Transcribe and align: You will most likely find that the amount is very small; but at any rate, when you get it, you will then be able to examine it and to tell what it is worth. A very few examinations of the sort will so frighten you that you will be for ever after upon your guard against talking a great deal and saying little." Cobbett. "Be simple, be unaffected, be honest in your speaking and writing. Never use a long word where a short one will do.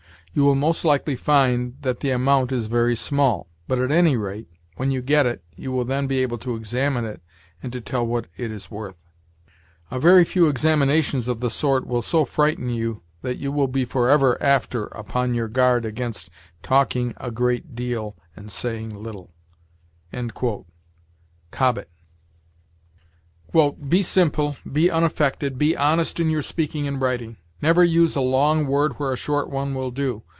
You 0.33 0.43
will 0.45 0.55
most 0.55 0.85
likely 0.85 1.17
find 1.17 1.75
that 1.81 1.99
the 1.99 2.11
amount 2.11 2.53
is 2.53 2.67
very 2.67 2.95
small; 2.95 3.49
but 3.67 3.79
at 3.79 3.91
any 3.91 4.15
rate, 4.15 4.47
when 4.77 4.89
you 4.89 5.01
get 5.01 5.25
it, 5.25 5.43
you 5.57 5.73
will 5.73 5.83
then 5.83 6.07
be 6.07 6.19
able 6.19 6.37
to 6.37 6.55
examine 6.55 7.03
it 7.03 7.21
and 7.61 7.73
to 7.73 7.81
tell 7.81 8.07
what 8.07 8.27
it 8.37 8.49
is 8.49 8.71
worth. 8.71 9.09
A 9.91 9.99
very 9.99 10.23
few 10.23 10.47
examinations 10.47 11.27
of 11.27 11.41
the 11.41 11.49
sort 11.49 11.85
will 11.85 12.01
so 12.01 12.23
frighten 12.23 12.69
you 12.69 13.01
that 13.21 13.39
you 13.39 13.51
will 13.51 13.67
be 13.67 13.83
for 13.83 14.09
ever 14.09 14.41
after 14.41 14.85
upon 14.85 15.33
your 15.33 15.49
guard 15.49 15.83
against 15.83 16.29
talking 16.63 17.13
a 17.17 17.29
great 17.29 17.75
deal 17.75 18.15
and 18.33 18.49
saying 18.49 18.95
little." 19.03 19.33
Cobbett. 21.51 21.89
"Be 23.89 24.01
simple, 24.01 24.55
be 24.71 24.89
unaffected, 24.89 25.57
be 25.57 25.75
honest 25.75 26.21
in 26.21 26.29
your 26.29 26.41
speaking 26.41 26.87
and 26.87 27.01
writing. 27.01 27.35
Never 27.63 27.83
use 27.83 28.15
a 28.15 28.21
long 28.21 28.65
word 28.65 28.93
where 28.93 29.13
a 29.13 29.15
short 29.15 29.47
one 29.47 29.75
will 29.75 29.91
do. 29.91 30.23